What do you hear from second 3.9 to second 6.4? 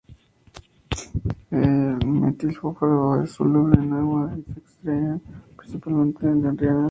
agua y se excreta principalmente a